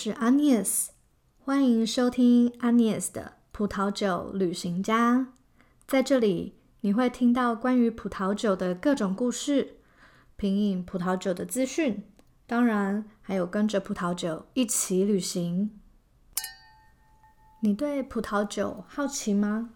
[0.00, 0.90] 是 Agnes，
[1.40, 5.32] 欢迎收听 Agnes 的葡萄酒旅行家。
[5.88, 9.78] 在这里，你会听到关于葡萄酒的各种故事，
[10.36, 12.04] 品饮葡萄酒的资讯，
[12.46, 15.80] 当然还有跟着葡萄酒一起旅行。
[17.62, 19.70] 你对葡萄酒好奇吗？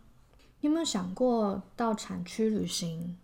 [0.61, 3.19] 你有没有想过到产区旅行？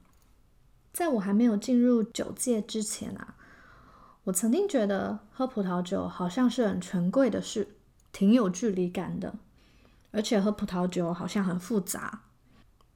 [0.92, 3.36] 在我还没有进入酒界之前啊。
[4.28, 7.76] 我曾经觉得喝葡萄酒好像是很权贵的事，
[8.12, 9.34] 挺有距离感的，
[10.10, 12.24] 而且喝葡萄酒好像很复杂。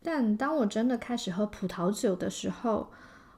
[0.02, 2.92] 但当我真的开始喝葡萄酒的时候，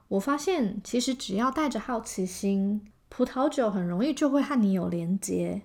[0.09, 5.61] 我发现其实只要带着好奇心，葡萄酒很容易就会和你有连接。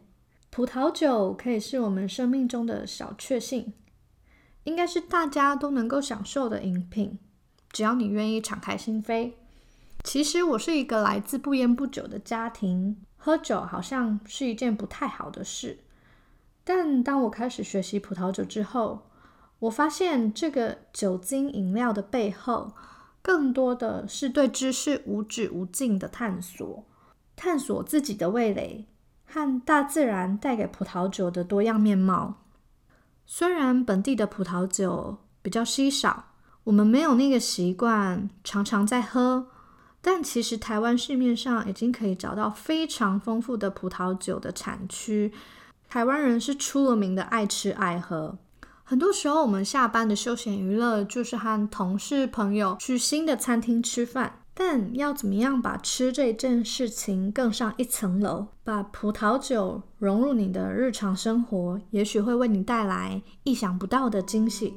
[0.51, 3.73] 葡萄酒可以是我们生命中的小确幸，
[4.63, 7.19] 应该是大家都能够享受的饮品，
[7.73, 9.33] 只要你愿意敞开心扉。
[10.03, 15.79] 其实我是一个来自不烟不酒的家庭，喝酒好像是一件不太好的事。
[16.65, 19.07] 但当我开始学习葡萄酒之后，
[19.61, 22.73] 我发现这个酒精饮料的背后，
[23.23, 26.85] 更多的是对知识无止无尽的探索，
[27.37, 28.87] 探索自己的味蕾
[29.27, 32.43] 和大自然带给葡萄酒的多样面貌。
[33.27, 36.33] 虽然本地的葡萄酒比较稀少，
[36.65, 39.47] 我们没有那个习惯常常在喝。
[40.03, 45.33] 但其实台湾市面上已经可以找到非常丰富的葡萄酒的产区。
[45.89, 48.39] 台湾人是出了名的爱吃爱喝，
[48.85, 54.37] 很多时候我们下班的休闲娱乐就是和同事朋友去新的餐厅吃饭。
[54.53, 64.75] 但要怎么样把吃这件事情更上一层楼，把葡萄酒融入你的日常生活，也许会为你带来意想不到的惊喜。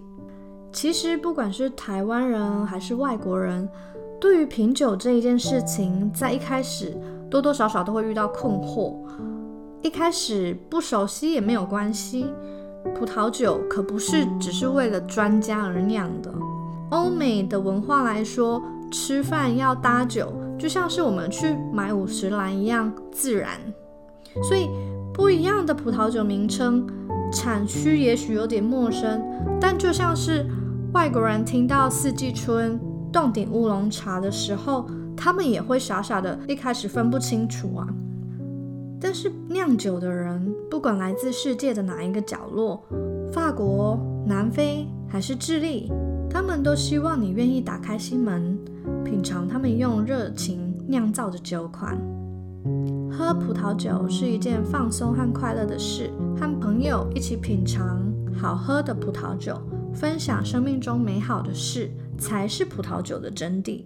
[0.71, 3.69] 其实不管是台湾人还是外国人。
[4.23, 6.97] 对于品酒这一件事情，在一开始
[7.29, 8.93] 多多少少都会遇到困惑。
[9.81, 12.27] 一开始不熟悉也没有关系，
[12.95, 16.33] 葡萄酒可不是只是为了专家而酿的。
[16.91, 23.59] 欧美的文化来说，吃饭要搭酒，就像是我们去买五十兰一样自然。
[24.41, 24.69] 所以
[25.13, 26.87] 不一样的葡萄酒名称，
[27.29, 29.21] 产区也许有点陌生，
[29.59, 30.45] 但就像是
[30.93, 32.79] 外国人听到四季春。
[33.13, 37.87] 洞顶乌龙茶的时候，他们也会傻傻的，一开始分不清楚啊。
[38.99, 42.83] 但是酿酒的人，不管来自世界的哪一个角落，
[43.31, 45.91] 法国、南非还是智利，
[46.27, 48.57] 他们都希望你愿意打开心门，
[49.05, 51.95] 品尝他们用热情酿造的酒款。
[53.11, 59.61] 喝葡萄酒是一件放松和快乐的事，和朋友一起品尝好喝的葡萄酒，
[59.93, 61.91] 分享生命中美好的事。
[62.23, 63.83] 才是葡萄酒的真谛。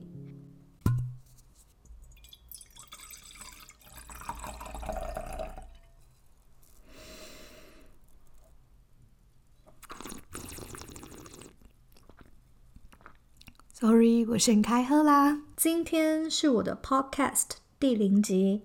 [13.74, 15.42] Sorry，我先开喝啦。
[15.56, 17.50] 今天是我的 Podcast
[17.80, 18.62] 第零集，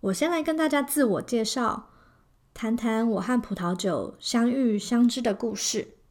[0.00, 1.90] 我先来跟大家自我介绍，
[2.52, 6.01] 谈谈我和葡萄酒相遇相知的故事。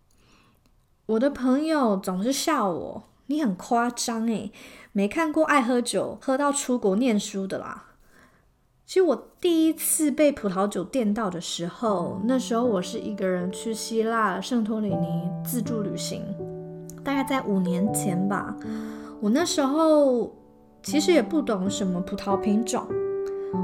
[1.11, 4.49] 我的朋友总是笑我，你很夸张诶，
[4.93, 7.83] 没看过爱喝酒喝到出国念书的啦。
[8.85, 16.23] 其实我第一次被葡萄酒电到的时候，那时候我是一个人去希腊圣托里尼自助旅行，
[17.03, 18.55] 大概在五年前吧。
[19.19, 20.33] 我那时候
[20.81, 22.87] 其实也不懂什么葡萄品种，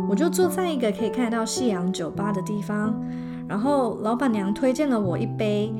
[0.09, 2.93] 我就坐在一个可以看到夕阳酒吧的地方，
[3.47, 5.73] 然后老板娘推荐了我一杯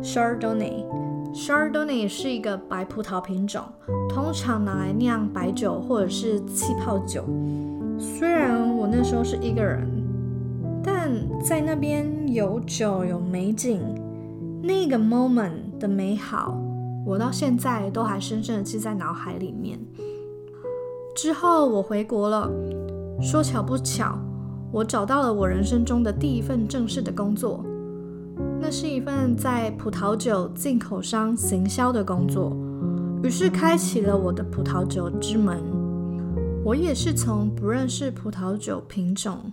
[0.00, 1.07] Chardonnay。
[1.32, 3.62] Chardonnay 是一个白葡萄品种，
[4.08, 7.24] 通常拿来酿白酒或者是气泡酒。
[7.98, 9.86] 虽然我那时候是一个人，
[10.82, 13.80] 但在那边有酒有美景，
[14.62, 16.58] 那个 moment 的美好，
[17.04, 19.78] 我到现在都还深深的记在脑海里面。
[21.14, 22.50] 之后我回国了，
[23.20, 24.18] 说巧不巧，
[24.72, 27.64] 我找到了我人生中的第一份正式的工作。
[28.60, 32.54] 那是一份在葡萄酒进口商行销的工作，
[33.22, 35.62] 于是开启了我的葡萄酒之门。
[36.64, 39.52] 我也是从不认识葡萄酒品种，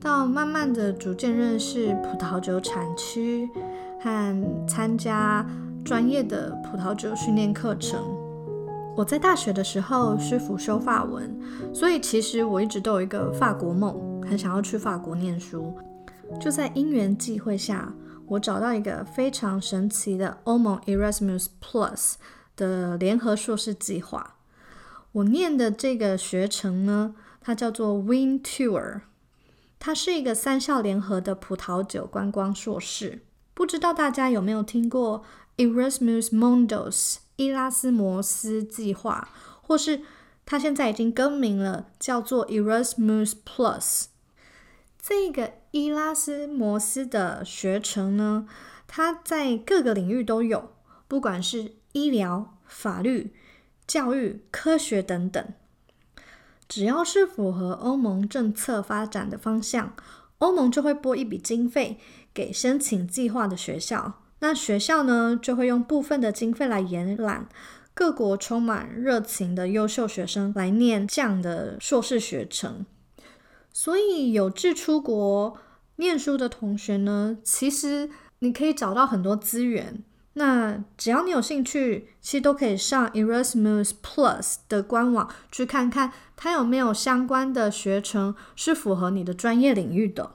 [0.00, 3.48] 到慢慢的逐渐认识葡萄酒产区
[4.00, 5.46] 和参加
[5.84, 8.00] 专业的葡萄酒训练课程。
[8.96, 11.38] 我在大学的时候是辅修法文，
[11.72, 13.94] 所以其实我一直都有一个法国梦，
[14.28, 15.72] 很想要去法国念书。
[16.40, 17.92] 就在因缘际会下。
[18.28, 22.14] 我找到一个非常神奇的欧盟 Erasmus Plus
[22.56, 24.36] 的联合硕士计划。
[25.12, 29.00] 我念的这个学程呢，它叫做 Win Tour。
[29.78, 33.22] 它是一个三校联合的葡萄酒观光硕士。
[33.54, 35.24] 不知道大家有没有听过
[35.56, 39.28] Erasmus Mundus 伊拉斯摩斯计划，
[39.62, 40.02] 或是
[40.44, 44.06] 它现在已经更名了，叫做 Erasmus Plus。
[45.00, 48.46] 这个伊拉斯摩斯的学程呢，
[48.86, 50.72] 它在各个领域都有，
[51.06, 53.34] 不管是医疗、法律、
[53.86, 55.44] 教育、科学等等，
[56.68, 59.94] 只要是符合欧盟政策发展的方向，
[60.38, 61.98] 欧盟就会拨一笔经费。
[62.34, 67.48] 给申请计划的学校，那学校呢就会用部分的经费来延揽
[67.92, 72.86] 各国充满热情的优秀学生来念这样的硕士学程。
[73.78, 75.56] 所以有志出国
[75.98, 78.10] 念书的同学呢，其实
[78.40, 80.02] 你可以找到很多资源。
[80.32, 90.32] 那只要你有兴趣，其实都可以上 Erasmus Plus 的官网去看看，它有没有相关的学程是符合你的专业领域的。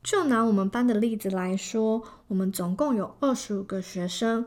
[0.00, 4.46] 就拿我们班的例子来说，我们总共有二十五个学生，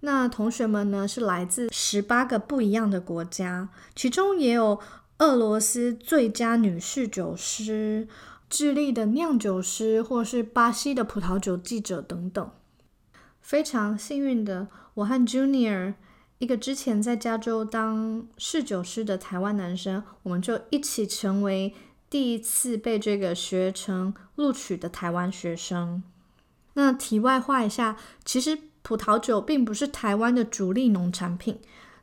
[0.00, 4.78] 那同学们呢是来自十八个不一样的国家，其中也有
[5.22, 8.08] 俄罗斯最佳女侍酒师、
[8.50, 12.50] 智利的酿酒师，或是巴西的葡萄酒记者等等。
[13.40, 15.94] 非常幸运的，我和 Junior
[16.38, 21.72] 一个之前在加州当侍酒师的台湾男生，我们就一起成为。
[22.10, 26.02] 第一次被这个学程录取的台湾学生。
[26.74, 31.58] 那题外话一下，其实葡萄酒并不是台湾的主力农产品，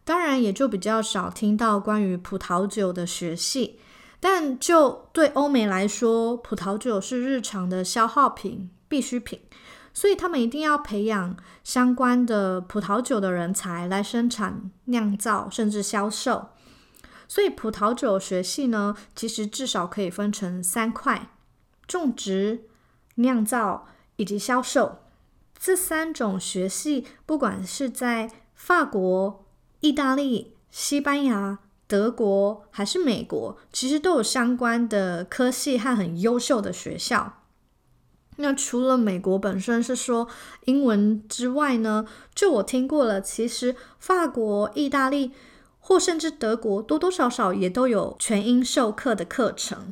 [0.10, 3.80] 当然也就比较少听到关于葡萄酒的学系。
[4.20, 9.40] 但就对欧美来说，葡萄酒是日常的消耗品、必需品，
[9.94, 16.48] 所以他们一定要培养相关的葡萄酒的人才来生产、酿造，甚至销售。
[17.28, 21.30] 所以葡萄酒学系呢，其实至少可以分成三块：
[21.88, 22.64] 种植、
[23.18, 25.04] 酿造以及销售。
[25.60, 29.46] 这三种学系，不管是在法国、
[29.80, 37.44] 意大利、西班牙、德国还是美国，其实都有相关的科系和很优秀的学校。
[38.38, 40.28] 那除了美国本身是说
[40.66, 45.32] 英文之外呢，就我听过了，其实法国、意大利。
[45.82, 49.92] 或甚至德国多多少少也都有全英授课的课程。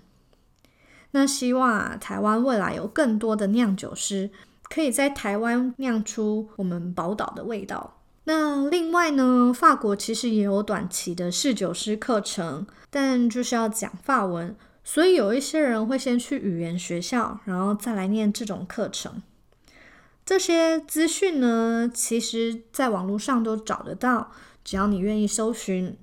[1.12, 4.30] 那希望啊，台湾未来有更多的酿酒师
[4.70, 7.98] 可以在台湾酿出我们宝岛的味道。
[8.30, 14.54] 那另外呢，法国其实也有短期的侍酒师课程，但就是要讲法文，
[14.84, 19.24] 所以有一些人会先去语言学校，然后再来念这种课程。
[20.26, 24.32] 这些资讯呢，其实在网络上都找得到。
[24.62, 25.98] 只要你愿意搜寻，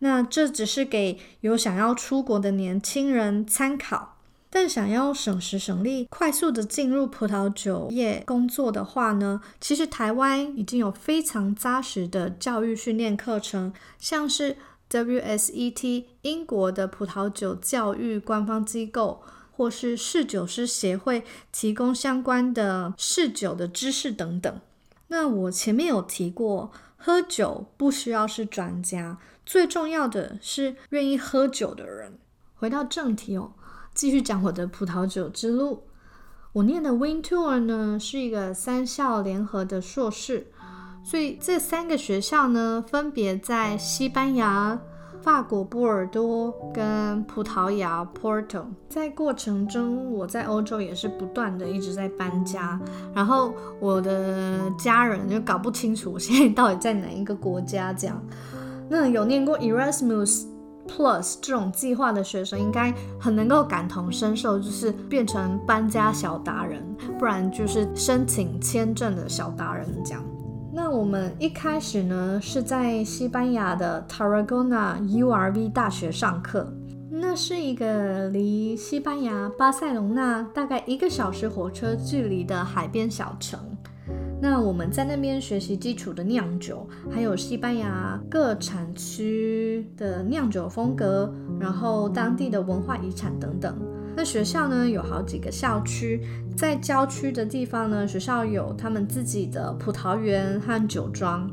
[0.00, 4.17] 那这只是给有想要出国的年轻人参考。
[4.50, 14.56] 但想要省时省力、快速的进入葡萄酒业工作的话呢，其实台湾已经有非常扎实的教育训练课程，像是
[14.90, 19.22] WSET 英国的葡萄酒教育官方机构，
[19.52, 24.60] 或是侍酒师协会提供相关的侍酒的知识等等。
[25.08, 26.70] 那我前面有提过。
[27.00, 32.18] 喝酒不需要是专家，最重要的是愿意喝酒的人。
[32.56, 33.52] 回到正题哦，
[33.98, 35.82] 继续讲我的葡萄酒之路。
[36.52, 40.46] 我念的 Win Tour 呢是一个三校联合的硕士，
[41.02, 44.78] 所以这三个学校呢分别在西班牙。
[45.20, 52.80] 法国波尔多跟葡萄牙 Porto，在过程中，我在欧洲也是不断的一直在搬家，
[53.12, 57.92] 然后我的家人就搞不清楚我现在到底在哪一个国家。
[57.92, 58.22] 这样，
[58.88, 60.46] 那有念过 Erasmus
[60.88, 66.82] Plus 这种计划的学生，应该很能够感同身受，就是变成搬家小达人，
[67.18, 70.24] 不然就是申请签证的小达人这样。
[70.72, 76.72] 那我们一开始呢是在西班牙的 Tarragona URV 大学上课，
[77.10, 83.58] 那是一个离西班牙巴塞隆纳大概一个小时火车距离的海边小城。
[84.40, 93.76] 那我们在那边学习基础的酿酒，还有西班牙各产区的酿酒风格，然后当地的文化遗产等等。
[94.16, 96.20] 那学校呢有好几个校区，
[96.56, 101.50] 在郊区的地方呢，学校有他们自己的葡萄园和酒庄。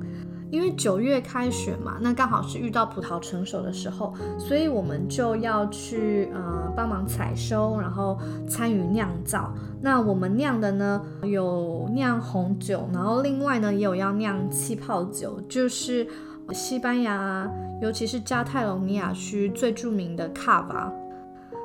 [0.51, 9.53] 因为九月开学嘛，那刚好是遇到葡萄成熟的时候，所以我们就要去呃帮忙采收，然后参与酿造。
[9.81, 16.07] 那我们酿的呢有酿红酒，然后另外呢也有要酿气泡酒，就是
[16.51, 17.49] 西班牙，
[17.81, 20.91] 尤其是加泰隆尼亚区最著名的卡瓦。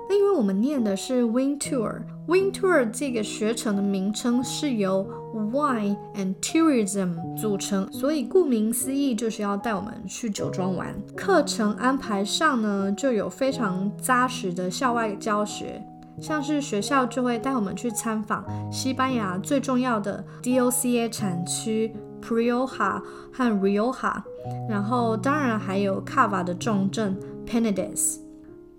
[0.09, 10.95] 那因为我们念的是 win tour Win Tour 这个学程的名称是由 Wine and Tourism 组成，所以顾名思义就是要带我们去酒庄玩。
[11.17, 15.85] 课程安排上呢，就有非常扎实的校外教学，
[16.21, 24.23] 像是学校就会带我们去参访西班牙最重要的 DOCA 产区 Prioja 和 Rioja，
[24.69, 28.19] 然后当然还有 Cava 的重镇 Penedès。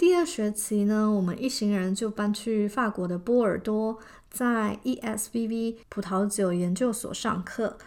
[0.01, 3.99] 第二学期呢，我们一行人就搬去法国的波尔多，
[4.31, 7.77] 在 ESVV 葡萄酒研究所上课。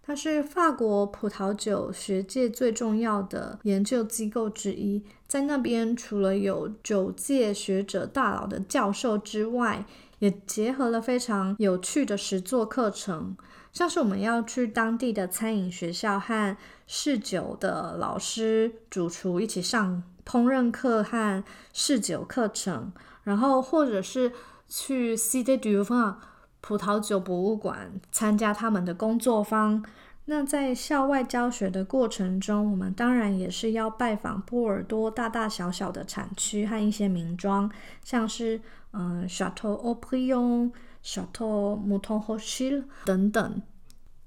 [0.00, 5.02] 它是法国葡萄酒学界最重要的研究机构之一。
[5.26, 9.84] 在那边，除了有九届学者大佬的教授之外，
[10.20, 13.36] 也结合了非常有趣的实作课程，
[13.72, 20.04] 像是我们要去当地的餐饮学校和试酒的老师、主厨一起上。
[20.28, 21.42] 烹饪课和
[21.72, 22.92] 试酒课程，
[23.22, 24.30] 然后或者是
[24.68, 26.16] 去 c d d u v i n
[26.60, 29.82] 葡萄酒博物馆参加他们的工作坊。
[30.26, 37.70] 那在校外教学的过程中，我们当然也是要拜访波尔多大大小小的产区和一些名庄，
[38.04, 38.60] 像是
[38.92, 42.20] 嗯 Chateau a u p r i o n Chateau m o u t o n
[42.20, 43.62] h o c h i l 等等。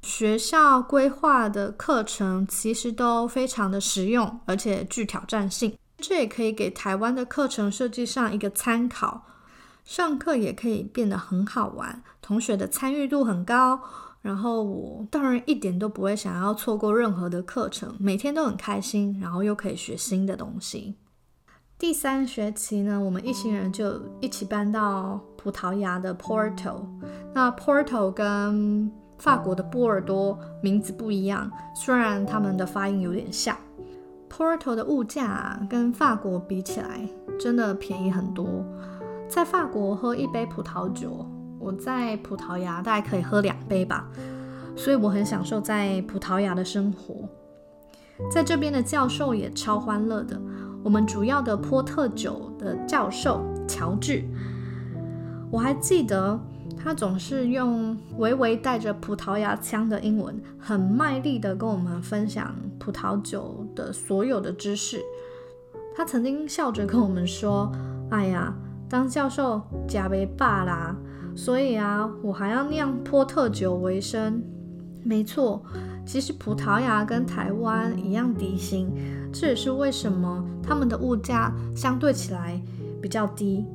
[0.02, 5.78] 学校规划的课程其实都非常的实用，而且具挑战性。
[6.02, 9.26] 这也可以给台湾的课程设计上一个参考，
[9.86, 13.80] 上课也可以变得很好玩，同学的参与度很高。
[14.22, 20.96] 然后我当然一点都不会想要错过任何的课程，每天都很开心，然后又可以学新的东西。
[21.80, 26.86] 第三学期呢，我们一行人就一起搬到葡萄牙的 Porto。
[27.34, 33.58] 那 Porto 跟法国的波尔多名字不一样，虽然他们的发音有点像。
[34.42, 37.08] Porto 的物价跟法国比起来，
[37.40, 38.66] 真的便宜很多。
[39.30, 41.24] 在法国喝一杯葡萄酒，
[41.60, 44.10] 我在葡萄牙大概可以喝两杯吧，
[44.76, 47.30] 所以我很享受在葡萄牙的生活。
[48.32, 50.42] 在这边的教授也超欢乐的。
[50.84, 54.24] 我们主要的波特酒的教授乔治，
[55.52, 56.40] 我还记得。
[56.84, 65.00] 他总是用微微带着葡萄牙腔的英文，很卖力的跟我们分享葡萄酒的所有的知识。
[65.96, 67.72] 他曾经笑着跟我们说
[68.10, 68.54] ：“哎呀，
[68.90, 70.96] 当教授加杯罢啦，
[71.36, 74.42] 所以啊，我还要酿波特酒为生。”
[75.04, 75.64] 没错，
[76.06, 78.92] 其实葡萄牙跟台湾一样低薪，
[79.32, 82.60] 这也是为什么他们的物价相对起来
[83.02, 83.66] 比较低。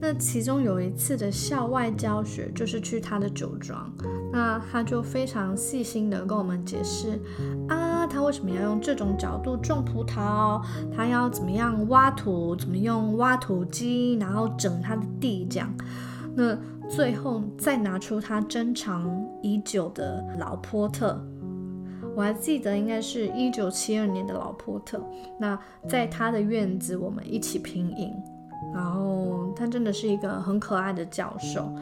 [0.00, 3.92] 那其中有一次的校外教学，就是去他的酒庄，
[4.32, 7.20] 那他就非常细心的跟我们解释
[7.68, 10.62] 啊，他为什么要用这种角度种葡萄，
[10.94, 15.44] 他要怎么样挖土，怎么用挖土机，然后整他的地？
[15.50, 15.68] 这样。
[16.36, 16.56] 那
[16.88, 19.10] 最后再拿出他珍藏
[19.42, 21.20] 已久的老波特，
[22.14, 25.04] 我还记得应该是一九七二年的老波特。
[25.40, 28.12] 那在他的院子，我们一起品饮。
[28.74, 31.72] 然后他真的是一个很可爱的教授，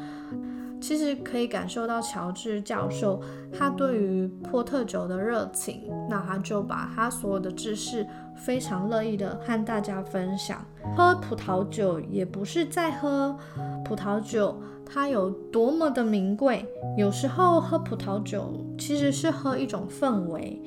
[0.80, 3.20] 其实可以感受到乔治教授
[3.52, 10.64] 他对于波特酒的热情，那他就把他所有的知识非常乐意的和大家分享。
[10.96, 13.36] 喝葡萄酒也不是在喝
[13.84, 16.64] 葡萄酒，它有多么的名贵。
[16.96, 20.62] 有时候喝葡萄酒其实是喝一种氛围，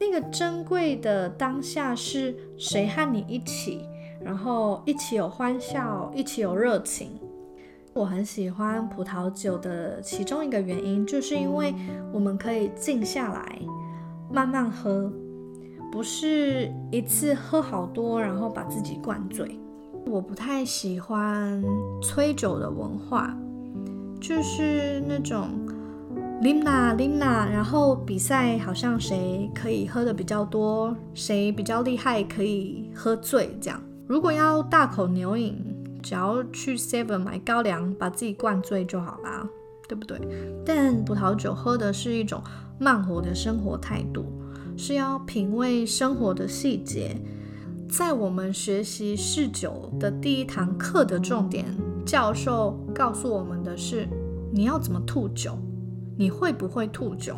[0.00, 3.84] 那个珍贵的当下是谁和你一起。
[4.26, 7.12] 然后一起有欢笑，一起有热情。
[7.94, 11.72] 我很喜欢葡萄酒的其中一个原因，就是因为
[12.12, 13.62] 我们可以静下来，
[14.28, 15.08] 慢慢喝，
[15.92, 19.56] 不是一次喝好多，然后把自己灌醉。
[20.04, 21.62] 我不太喜欢
[22.02, 23.32] 催酒的文化，
[24.20, 25.48] 就是那种
[26.42, 33.80] limna limna，然后比赛好像谁可以喝的比较多，谁比较厉害可以喝醉这样。
[34.06, 35.56] 如果要大口牛饮，
[36.02, 39.48] 只要去 Seven 买高粱，把自己灌醉就好啦，
[39.88, 40.20] 对不对？
[40.64, 42.40] 但葡萄酒喝的是一种
[42.78, 44.26] 慢活的生活态度，
[44.76, 47.16] 是要品味生活的细节。
[47.88, 51.64] 在我们学习试酒的第一堂课的重点，
[52.04, 54.06] 教授告诉我们的是：
[54.52, 55.58] 你要怎么吐酒？
[56.16, 57.36] 你会不会吐酒？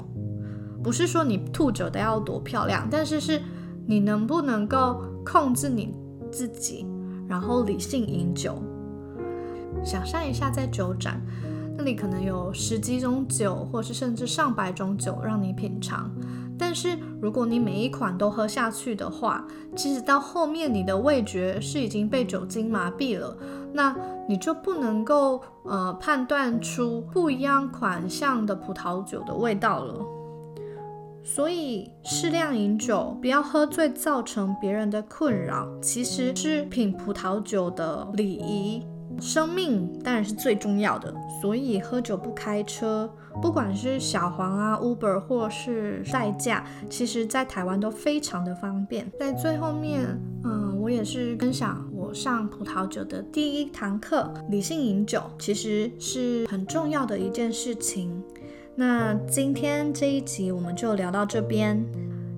[0.83, 3.41] 不是说你吐酒的要多漂亮，但是是
[3.87, 5.95] 你能不能够控制你。
[6.31, 6.87] 自己，
[7.29, 8.63] 然后理性饮酒。
[9.85, 11.21] 想象一下，在酒展，
[11.77, 16.11] 那里可能有十几种酒，或是甚至上百种酒让你品尝。
[16.59, 23.37] 但是如果你每一款都喝下去的话，其实到后面你的味觉是已经被酒精麻痹了，
[23.73, 23.95] 那
[24.29, 30.05] 你就不能够呃判断出不一样款项的葡萄酒的味道了。
[31.35, 38.83] 所以适量饮酒，不要喝醉造成别人的困扰，其实是品葡萄酒的礼仪。
[39.21, 49.11] 生命当然是最重要的，所以喝酒不开车，不管是小黄啊、Uber 或是代驾，其实在台湾都非常的方便。
[49.21, 58.23] 在最后面，嗯，我也是分享我上葡萄酒的第一堂课，理性饮酒其实是很重要的一件事情。
[58.79, 61.85] 那今天这一集我们就聊到这边，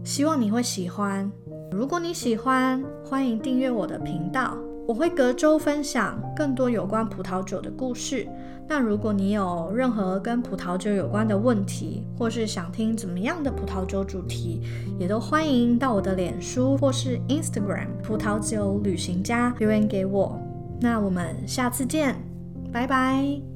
[0.03, 1.31] 希望你会喜欢。
[1.71, 4.57] 如果你喜欢，欢迎订阅我的频道。
[4.89, 8.27] 我会隔周分享更多有关葡萄酒的故事。
[8.67, 14.63] 那如果你有任何跟葡萄酒有关的问题，或是想听怎么样的葡萄酒主题，
[14.99, 20.41] 也都欢迎到我的脸书或是 Instagram 葡萄酒旅行家留言给我。
[20.81, 22.17] 那我们下次见，
[22.73, 23.50] 拜拜。